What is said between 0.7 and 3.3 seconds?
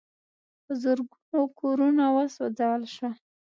زرګونو کورونه وسوځول شول.